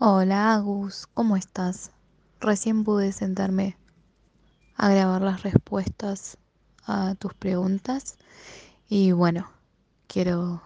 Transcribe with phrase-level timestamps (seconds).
[0.00, 1.90] Hola Agus, ¿cómo estás?
[2.38, 3.76] Recién pude sentarme
[4.76, 6.38] a grabar las respuestas
[6.86, 8.16] a tus preguntas
[8.88, 9.50] y bueno,
[10.06, 10.62] quiero,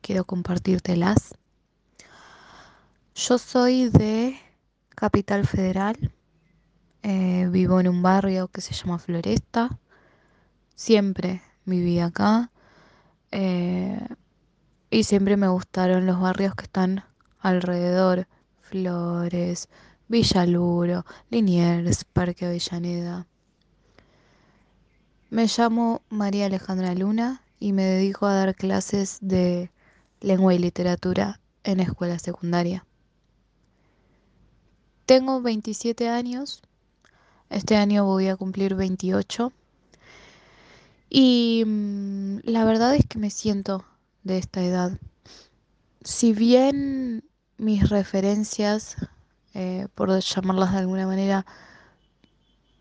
[0.00, 1.36] quiero compartírtelas.
[3.14, 4.36] Yo soy de
[4.88, 6.12] Capital Federal,
[7.04, 9.78] eh, vivo en un barrio que se llama Floresta,
[10.74, 12.50] siempre viví acá
[13.30, 14.08] eh,
[14.90, 17.04] y siempre me gustaron los barrios que están
[17.38, 18.26] alrededor
[18.72, 19.68] Flores,
[20.08, 23.26] Villaluro, Liniers, Parque Avellaneda.
[25.28, 29.70] Me llamo María Alejandra Luna y me dedico a dar clases de
[30.22, 32.86] lengua y literatura en escuela secundaria.
[35.04, 36.62] Tengo 27 años,
[37.50, 39.52] este año voy a cumplir 28
[41.10, 43.84] y mm, la verdad es que me siento
[44.22, 44.98] de esta edad.
[46.02, 47.24] Si bien
[47.58, 48.96] mis referencias,
[49.54, 51.46] eh, por llamarlas de alguna manera,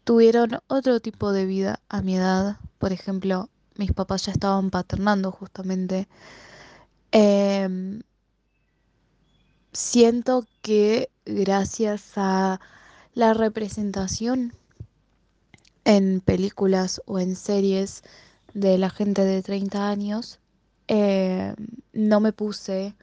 [0.03, 2.58] tuvieron otro tipo de vida a mi edad.
[2.80, 6.08] Por ejemplo, mis papás ya estaban paternando justamente.
[7.11, 8.02] Em,
[9.73, 12.59] siento que gracias a
[13.13, 14.53] la representación
[15.83, 18.03] en películas o en series
[18.53, 20.39] de la gente de 30 años,
[20.88, 21.56] em,
[21.94, 22.95] no me puse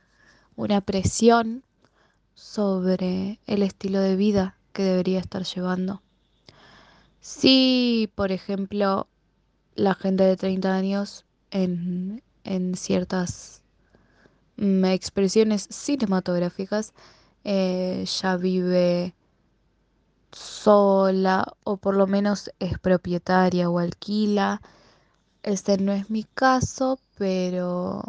[0.59, 1.63] una presión
[2.35, 6.03] sobre el estilo de vida que debería estar llevando.
[7.21, 9.07] Si, por ejemplo,
[9.77, 13.63] la gente de 30 años en, en ciertas
[14.57, 16.93] mm, expresiones cinematográficas
[17.45, 19.15] eh, ya vive
[20.33, 24.61] sola o por lo menos es propietaria o alquila.
[25.45, 28.03] Este no es mi caso, pero,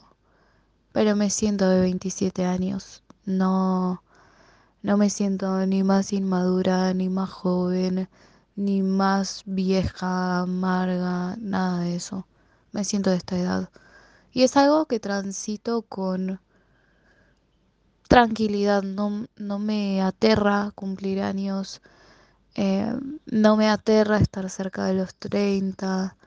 [0.99, 3.03] pero me siento de 27 años.
[3.23, 4.03] No,
[4.81, 8.09] no me siento ni más inmadura, ni más joven,
[8.57, 12.27] ni más vieja, amarga, nada de eso.
[12.73, 13.69] Me siento de esta edad.
[14.33, 16.41] Y es algo que transito con
[18.09, 21.81] tranquilidad, no, no me aterra cumplir años,
[22.55, 22.93] eh,
[23.25, 26.17] no me aterra estar cerca de los 30,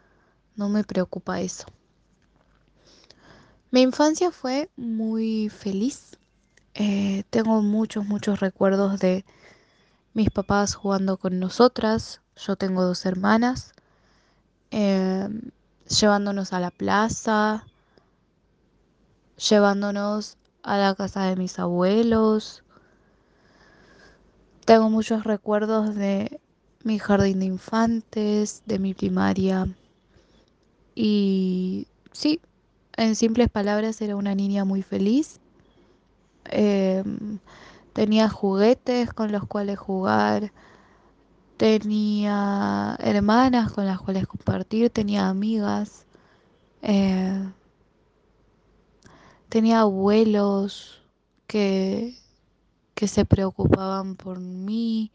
[0.56, 1.66] no me preocupa eso.
[3.72, 6.18] Mi infancia fue muy feliz.
[6.74, 9.24] Eh, tengo muchos, muchos recuerdos de
[10.14, 12.20] mis papás jugando con nosotras.
[12.36, 13.74] Yo tengo dos hermanas.
[14.72, 15.28] eh,
[15.88, 17.66] llevándonos a la plaza,
[19.38, 22.64] llevándonos a la casa de mis abuelos.
[24.66, 26.40] Tengo muchos recuerdos de
[26.84, 29.68] mi jardín de infantes, de mi primaria.
[30.94, 32.40] Y sí,
[32.96, 35.40] en simples palabras era una niña muy feliz.
[36.44, 37.38] Em,
[37.92, 40.52] tenía juguetes con los cuales jugar.
[41.56, 44.90] Tenía hermanas con las cuales compartir.
[44.90, 46.06] Tenía amigas.
[46.82, 47.52] eh,
[49.48, 51.02] tenía abuelos
[51.46, 52.16] que,
[52.94, 55.12] que se preocupaban por mí.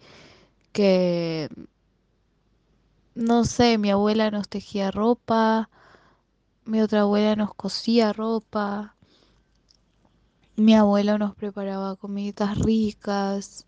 [0.74, 1.50] Que,
[3.16, 5.70] no sé, mi abuela nos tejía ropa.
[6.68, 8.94] Mi otra abuela nos cosía ropa.
[10.58, 13.66] Mi abuelo nos preparaba comiditas ricas.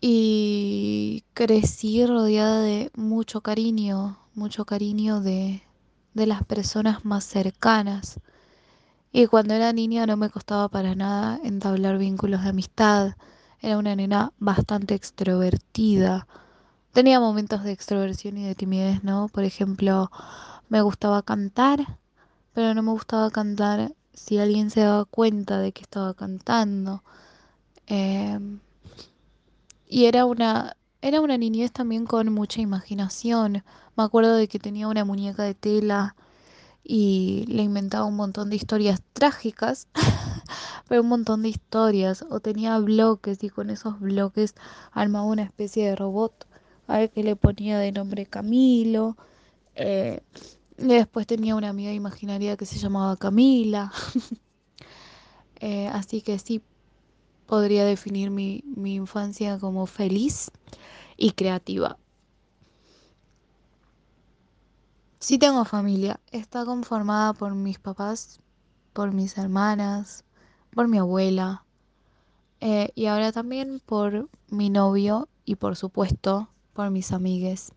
[0.00, 5.62] Y crecí rodeada de mucho cariño, mucho cariño de,
[6.14, 8.18] de las personas más cercanas.
[9.12, 13.14] Y cuando era niña no me costaba para nada entablar vínculos de amistad.
[13.60, 16.26] Era una nena bastante extrovertida.
[16.96, 19.28] Tenía momentos de extroversión y de timidez, ¿no?
[19.28, 20.10] Por ejemplo,
[20.70, 21.98] me gustaba cantar,
[22.54, 27.02] pero no me gustaba cantar si alguien se daba cuenta de que estaba cantando.
[27.86, 28.60] Em,
[29.86, 33.62] y era una, era una niñez también con mucha imaginación.
[33.94, 36.16] Me acuerdo de que tenía una muñeca de tela
[36.82, 39.86] y le inventaba un montón de historias trágicas,
[40.88, 42.24] pero un montón de historias.
[42.30, 44.54] O tenía bloques y con esos bloques
[44.92, 46.46] armaba una especie de robot
[46.86, 49.16] al que le ponía de nombre Camilo.
[49.76, 50.20] eh,
[50.78, 53.92] y después tenía una amiga imaginaria que se llamaba Camila.
[55.60, 56.62] Eh, así que sí,
[57.46, 60.50] podría definir mi, mi infancia como feliz
[61.16, 61.98] y creativa.
[65.20, 68.40] Sí tengo familia, está conformada por mis papás,
[68.94, 70.24] por mis hermanas,
[70.74, 71.64] por mi abuela
[72.60, 77.72] eh, y ahora también por mi novio y por supuesto por mis amigues.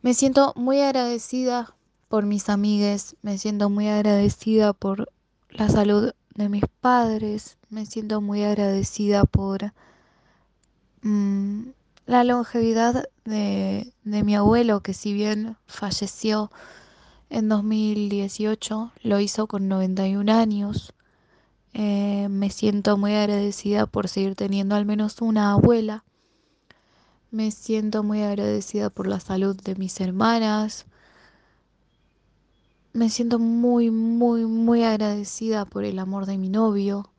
[0.00, 1.74] Me siento muy agradecida
[2.08, 5.12] por mis amigues, me siento muy agradecida por
[5.50, 9.72] la salud de mis padres, me siento muy agradecida por
[11.02, 11.68] mm,
[12.06, 16.50] la longevidad de, de mi abuelo, que si bien falleció
[17.28, 20.94] en 2018, lo hizo con 91 años.
[21.74, 26.04] Eh, me siento muy agradecida por seguir teniendo al menos una abuela.
[27.30, 30.86] Me siento muy agradecida por la salud de mis hermanas.
[32.94, 37.10] Me siento muy, muy, muy agradecida por el amor de mi novio.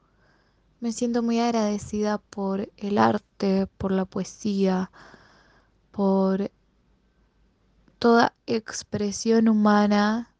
[0.79, 4.89] Me siento muy agradecida por el arte, por la poesía,
[5.91, 6.50] por
[8.00, 10.33] toda expresión humana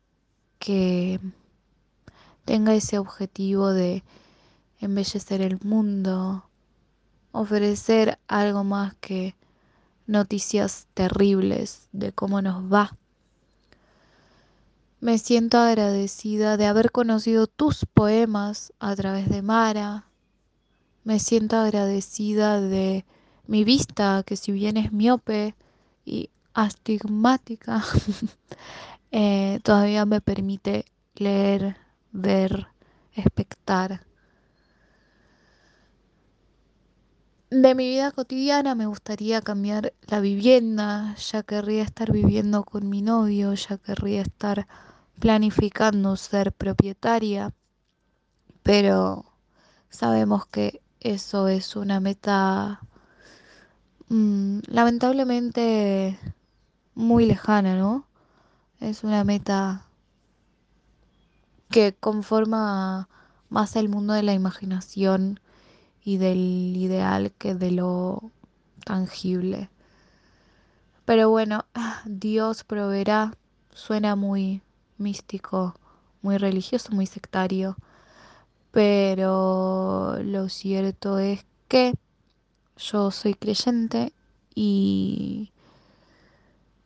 [0.57, 1.19] que
[2.44, 4.04] tenga ese objetivo de
[4.80, 6.50] embellecer el mundo,
[7.31, 9.36] ofrecer algo más que
[10.09, 12.97] noticias terribles de cómo nos va.
[15.00, 20.06] Me siento agradecida de haber conocido tus poemas a través de Mara.
[21.03, 23.06] Me siento agradecida de
[23.47, 25.56] mi vista, que si bien es miope
[26.06, 27.83] y astigmática,
[29.11, 30.85] eh, todavía me permite
[31.15, 31.77] leer,
[32.11, 32.67] ver,
[33.13, 34.08] espectar.
[37.61, 43.01] De mi vida cotidiana me gustaría cambiar la vivienda, ya querría estar viviendo con mi
[43.01, 44.65] novio, ya querría estar
[45.19, 47.53] planificando ser propietaria,
[48.63, 49.25] pero
[49.89, 52.79] sabemos que eso es una meta
[54.07, 56.17] mm, lamentablemente
[56.95, 58.07] muy lejana, ¿no?
[58.79, 59.85] Es una meta
[61.69, 63.09] que conforma
[63.50, 65.41] más el mundo de la imaginación
[66.04, 66.38] y del
[66.78, 68.31] ideal que de lo
[68.86, 69.69] tangible.
[71.06, 71.66] Pero bueno,
[72.06, 73.36] Dios proveerá,
[73.74, 74.62] suena muy
[74.98, 75.75] místico,
[76.22, 77.75] muy religioso, muy sectario.
[78.72, 81.96] Pero lo cierto es que
[82.78, 84.13] yo soy creyente
[84.54, 85.52] y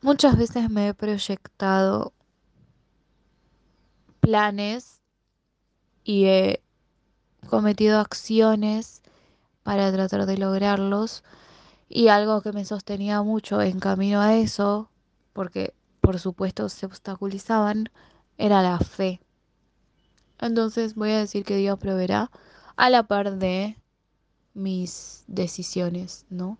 [0.00, 2.12] muchas veces me he proyectado
[4.20, 5.00] planes
[6.02, 6.62] y he
[7.48, 9.02] cometido acciones
[9.64, 11.24] para tratar de lograrlos
[11.88, 14.90] y algo que me sostenía mucho en camino a eso,
[15.32, 17.90] porque por supuesto se obstaculizaban,
[18.38, 19.20] era la fe.
[20.40, 22.30] Entonces voy a decir que Dios proveerá
[22.76, 23.78] a la par de
[24.54, 26.58] mis decisiones, ¿no?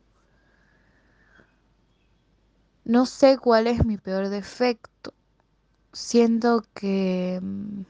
[2.84, 5.14] No sé cuál es mi peor defecto.
[5.92, 7.84] Siento que mm, mm,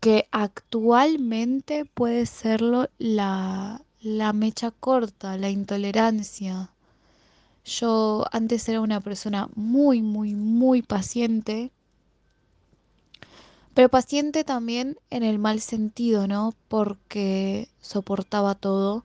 [0.00, 6.70] que actualmente puede serlo la, la mecha corta, la intolerancia.
[7.64, 11.70] Yo antes era una persona muy, muy, muy paciente,
[13.74, 16.54] pero paciente también en el mal sentido, ¿no?
[16.68, 19.04] Porque soportaba todo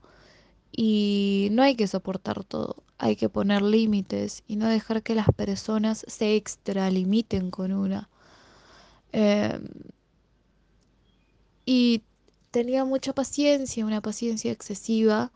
[0.72, 5.28] y no hay que soportar todo, hay que poner límites y no dejar que las
[5.36, 8.08] personas se extralimiten con una.
[9.12, 9.60] Eh,
[11.64, 12.02] y
[12.50, 15.32] tenía mucha paciencia, una paciencia excesiva,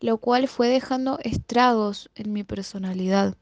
[0.00, 3.36] lo cual fue dejando estragos en mi personalidad.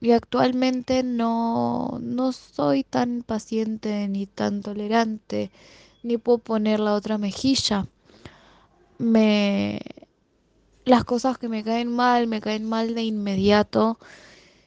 [0.00, 5.50] Y actualmente no, no soy tan paciente ni tan tolerante,
[6.02, 7.86] ni puedo poner la otra mejilla.
[8.98, 9.80] Me,
[10.84, 13.98] las cosas que me caen mal, me caen mal de inmediato.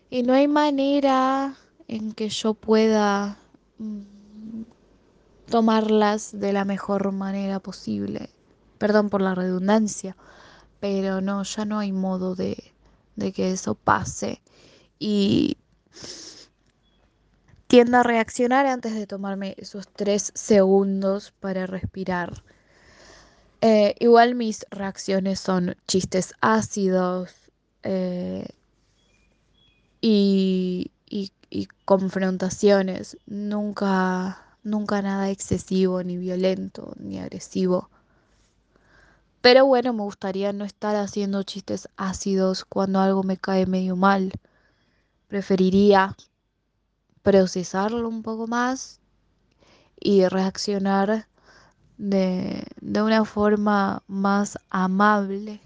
[0.10, 1.56] Y no hay manera
[1.88, 3.38] en que yo pueda
[3.78, 4.17] mm,
[5.50, 8.30] tomarlas de la mejor manera posible.
[8.78, 10.16] Perdón por la redundancia,
[10.80, 12.74] pero no, ya no hay modo de,
[13.34, 14.42] que eso pase.
[15.00, 15.58] Y
[17.68, 22.44] tiendo a reaccionar antes de tomarme esos tres segundos para respirar.
[23.62, 27.34] Eh, igual mis reacciones son chistes ácidos
[27.84, 28.48] eh,
[30.02, 33.18] y, y confrontaciones.
[33.26, 37.90] Nunca Nunca nada excesivo, ni violento, ni agresivo.
[39.40, 44.34] Pero bueno, me gustaría no estar haciendo chistes ácidos cuando algo me cae medio mal.
[45.30, 46.18] Preferiría
[47.22, 49.00] procesarlo un poco más
[49.98, 51.30] y reaccionar
[51.98, 55.62] de, de una forma más amable.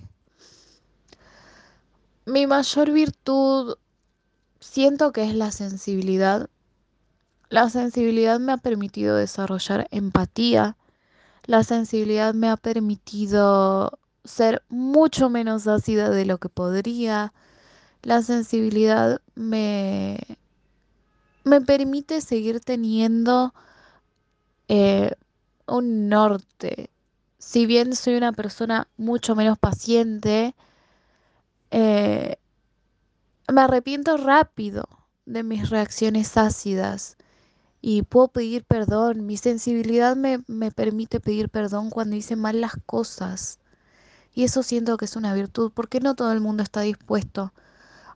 [2.28, 3.78] Mi mayor virtud
[4.60, 6.51] siento que es la sensibilidad
[7.52, 10.78] la sensibilidad me ha permitido desarrollar empatía.
[11.44, 17.34] La sensibilidad me ha permitido ser mucho menos ácida de lo que podría.
[18.04, 20.18] La sensibilidad me,
[21.44, 23.54] me permite seguir teniendo
[24.70, 25.12] eh,
[25.68, 26.90] un norte.
[27.38, 30.56] Si bien soy una persona mucho menos paciente,
[31.70, 32.38] eh,
[33.52, 34.88] me arrepiento rápido
[35.26, 37.18] de mis reacciones ácidas
[37.82, 39.26] y puedo pedir perdón.
[39.26, 43.60] Mi sensibilidad me, me permite pedir perdón cuando hice mal las cosas.
[44.34, 47.54] Y eso siento que es una virtud, porque no todo el mundo está dispuesto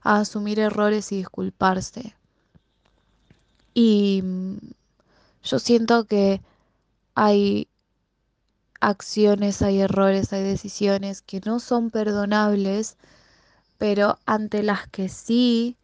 [0.02, 2.14] a asumir errores y disculparse.
[3.74, 4.56] Y mm,
[5.42, 6.40] yo siento que
[7.14, 7.68] hay
[8.80, 12.96] acciones, hay errores, hay decisiones que no son perdonables,
[13.78, 15.76] pero ante las que sí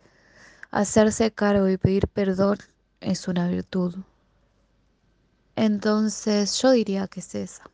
[0.71, 2.59] hacerse cargo y pedir perdón
[3.03, 3.97] es una virtud.
[5.57, 7.65] Entonces yo diría que es esa,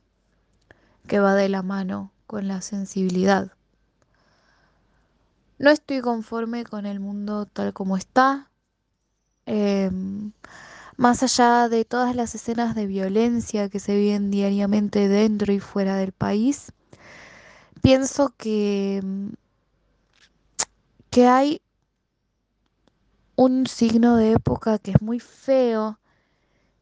[1.07, 3.53] que va de la mano con la sensibilidad.
[5.59, 8.51] No estoy conforme con el mundo tal como está.
[9.47, 10.33] Em,
[10.97, 15.97] más allá de todas las escenas de violencia que se viven diariamente dentro y fuera
[15.97, 16.73] del país,
[17.83, 19.03] pienso que,
[21.11, 21.63] que hay
[23.39, 25.99] un signo de época que es muy feo,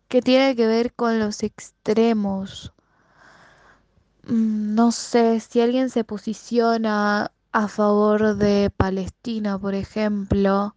[0.08, 2.72] que tiene que ver con los extremos.
[4.24, 10.74] Mm, No sé, si alguien se posiciona a favor de Palestina, por ejemplo,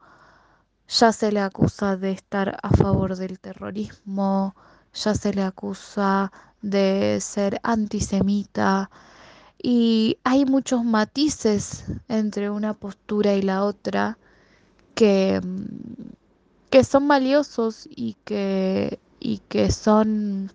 [0.90, 4.56] ya se le acusa de estar a favor del terrorismo,
[4.94, 6.32] ya se le acusa
[6.62, 8.90] de ser antisemita
[9.62, 14.18] y hay muchos matices entre una postura y la otra
[15.00, 15.40] que,
[16.70, 20.52] que son valiosos y que, y que son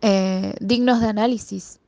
[0.00, 1.78] eh, dignos de análisis.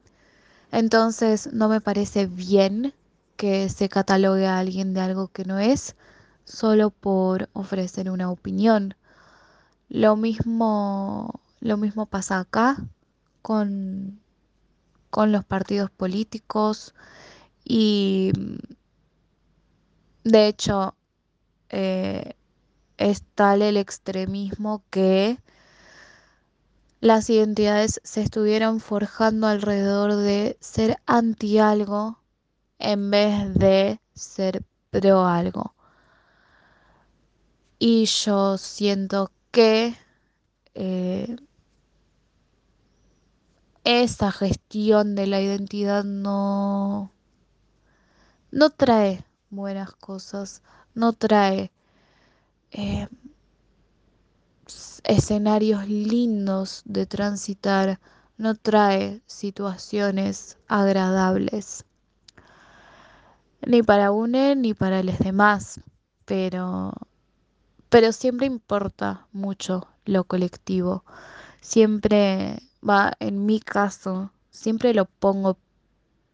[0.70, 2.94] Entonces no me parece bien
[3.36, 5.96] que se catalogue a alguien de algo que no es
[6.44, 8.94] solo por ofrecer una opinión.
[9.88, 12.76] Lo mismo, lo mismo pasa acá
[13.42, 14.20] con,
[15.10, 16.94] con los partidos políticos
[17.64, 18.30] y
[20.22, 20.94] de hecho
[21.70, 22.34] eh,
[22.98, 25.38] es tal el extremismo que
[27.00, 32.18] las identidades se estuvieron forjando alrededor de ser anti algo
[32.78, 35.74] en vez de ser pro algo.
[37.78, 39.96] Y yo siento que
[40.74, 41.36] eh,
[43.84, 47.10] esa gestión de la identidad no,
[48.50, 50.62] no trae buenas cosas,
[50.94, 51.70] no trae
[52.72, 53.08] eh,
[55.04, 58.00] escenarios lindos de transitar,
[58.36, 61.84] no trae situaciones agradables,
[63.66, 65.80] ni para uno ni para los demás,
[66.24, 66.92] pero,
[67.88, 71.04] pero siempre importa mucho lo colectivo,
[71.60, 75.58] siempre va, en mi caso, siempre lo pongo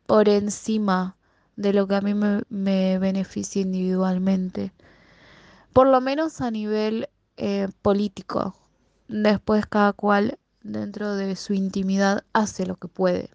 [0.06, 1.15] por encima
[1.56, 4.72] de lo que a mí me, beneficia individualmente.
[5.72, 8.54] por lo menos a nivel eh, político.
[9.08, 13.30] Después cada cual dentro de su intimidad hace lo que puede.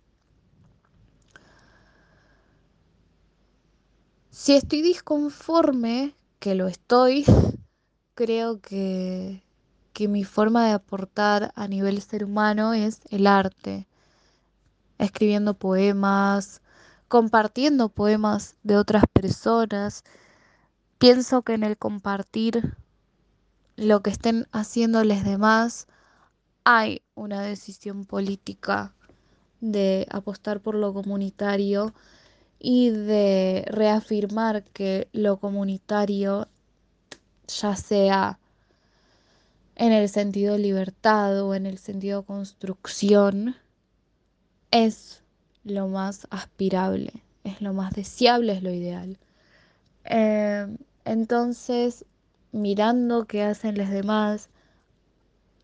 [4.31, 7.25] Si estoy disconforme, que lo estoy,
[8.15, 9.43] creo que,
[9.93, 13.87] que mi forma de aportar a nivel ser humano es el arte,
[14.97, 16.61] escribiendo poemas,
[17.11, 20.05] compartiendo poemas de otras personas.
[20.97, 22.77] Pienso que en el compartir
[23.75, 25.87] lo que estén haciendo los demás
[26.63, 28.93] hay una decisión política
[29.59, 31.93] de apostar por lo comunitario
[32.59, 36.47] y de reafirmar que lo comunitario,
[37.45, 38.39] ya sea
[39.75, 43.57] en el sentido libertad o en el sentido construcción,
[44.71, 45.20] es
[45.63, 47.11] lo más aspirable,
[47.43, 49.17] es lo más deseable, es lo ideal.
[50.05, 50.67] Eh,
[51.05, 52.05] entonces,
[52.51, 54.49] mirando qué hacen los demás,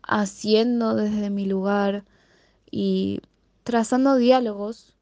[0.02, 2.04] haciendo desde mi lugar
[2.70, 3.20] y
[3.64, 4.96] trazando diálogos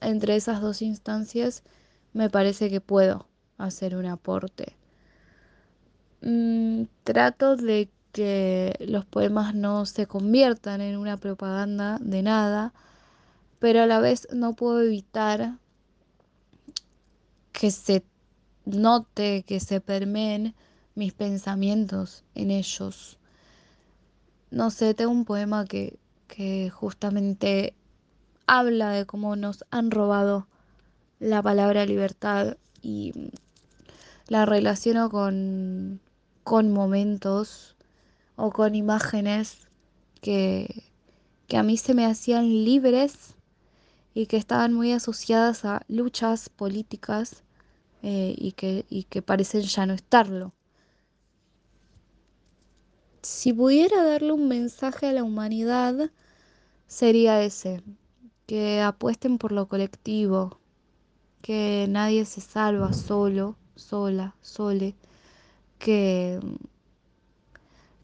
[0.00, 1.62] entre esas dos instancias,
[2.12, 3.26] me parece que puedo
[3.58, 4.74] hacer un aporte.
[6.22, 12.72] Mm, trato de que los poemas no se conviertan en una propaganda de nada,
[13.60, 15.58] pero a la vez no puedo evitar
[17.52, 18.02] que se
[18.64, 20.54] note, que se permeen
[20.94, 23.18] mis pensamientos en ellos.
[24.50, 27.74] No sé, tengo un poema que, que justamente
[28.46, 30.48] habla de cómo nos han robado
[31.18, 33.12] la palabra libertad y
[34.26, 36.00] la relaciono con,
[36.44, 37.76] con momentos
[38.36, 39.68] o con imágenes
[40.22, 40.84] que,
[41.46, 43.34] que a mí se me hacían libres
[44.20, 47.42] y que estaban muy asociadas a luchas políticas
[48.02, 50.52] eh, y, que, y que parecen ya no estarlo.
[53.22, 56.10] Si pudiera darle un mensaje a la humanidad,
[56.86, 57.82] sería ese,
[58.46, 60.60] que apuesten por lo colectivo,
[61.42, 64.96] que nadie se salva solo, sola, sole,
[65.78, 66.40] que,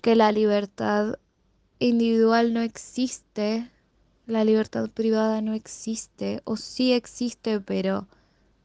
[0.02, 1.18] que la libertad
[1.78, 3.70] individual no existe,
[4.26, 8.06] la libertad privada no existe, o sí existe, pero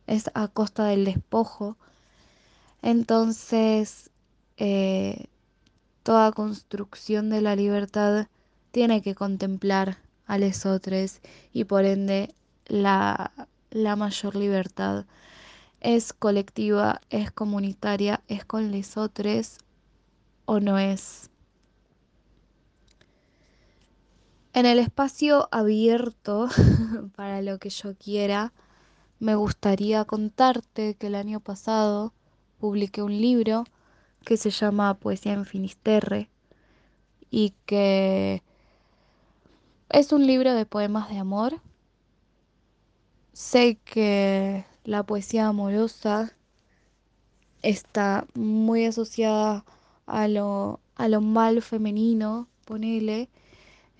[0.08, 1.77] es a costa del despojo.
[2.82, 4.10] Entonces,
[4.58, 5.25] eh,
[6.03, 8.27] toda construcción de la libertad
[8.72, 11.20] tiene que contemplar a los otros
[11.53, 12.34] y por ende
[12.68, 13.32] la,
[13.72, 15.06] la mayor libertad
[15.82, 19.58] es colectiva, es comunitaria, es con los otros
[20.46, 21.31] o no es.
[24.62, 26.48] En el espacio abierto
[27.15, 28.53] para lo que yo quiera,
[29.18, 32.13] me gustaría contarte que el año pasado
[32.60, 33.63] publiqué un libro
[34.24, 36.30] que se llama Poesía en Finisterre
[37.32, 38.44] y que
[39.89, 41.60] es un libro de poemas de amor.
[43.34, 46.34] Sé que la poesía amorosa
[47.63, 49.65] está muy asociada
[50.06, 53.27] a lo, a lo mal femenino, ponele,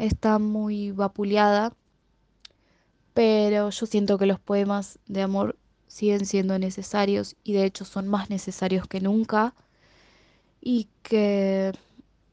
[0.02, 1.74] está muy vapuleada,
[3.14, 8.08] pero yo siento que los poemas de amor siguen siendo necesarios y de hecho son
[8.08, 9.54] más necesarios que nunca
[10.60, 11.74] y que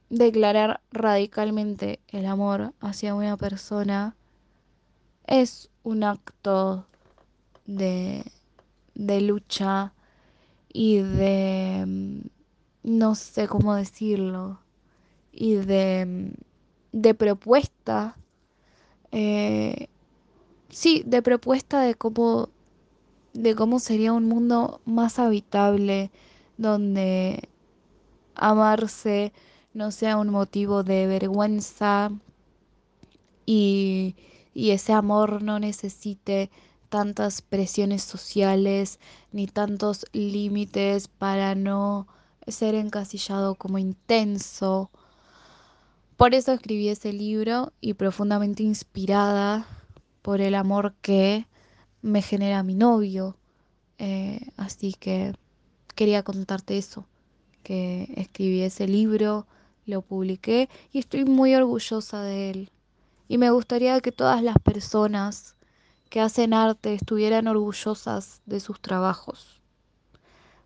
[0.08, 4.16] declarar radicalmente el amor hacia una persona
[5.26, 6.87] es un acto
[7.66, 8.25] de,
[8.94, 9.92] de lucha
[10.72, 12.20] y de, mm,
[12.84, 14.60] no sé cómo decirlo,
[15.32, 16.48] y de, mm,
[16.92, 18.16] de propuesta,
[19.12, 19.88] eh,
[20.71, 22.50] sí, de propuesta de cómo,
[23.32, 26.10] de cómo sería un mundo más habitable,
[26.56, 27.49] donde
[28.34, 29.32] amarse
[29.75, 32.10] no sea un motivo de vergüenza
[33.47, 34.17] y,
[34.54, 36.50] y ese amor no necesite
[36.89, 38.99] tantas presiones sociales
[39.32, 42.06] ni tantos límites para no
[42.47, 44.91] ser encasillado como intenso.
[46.19, 49.69] Por eso escribí ese libro y profundamente inspirada
[50.21, 51.47] por el amor que
[52.02, 53.37] me genera mi novio.
[53.99, 55.33] Eh, así que
[55.95, 57.07] quería contarte eso,
[57.63, 59.47] que escribí ese libro,
[59.87, 62.71] lo publiqué y estoy muy orgullosa de él.
[63.28, 65.54] Y me gustaría que todas las personas
[66.11, 69.61] que hacen arte estuvieran orgullosas de sus trabajos,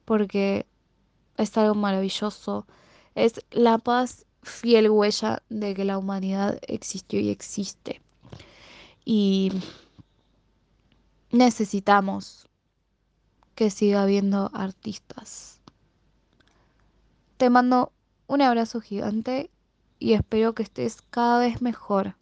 [0.07, 0.65] porque
[1.37, 2.67] es algo maravilloso,
[3.15, 8.01] es la paz fiel huella de que la humanidad existió y existe.
[9.05, 9.53] Y
[11.31, 12.49] necesitamos
[13.55, 15.61] que siga habiendo artistas.
[17.37, 17.93] Te mando
[18.27, 19.51] un abrazo gigante
[19.99, 22.17] y espero que estés cada vez mejor.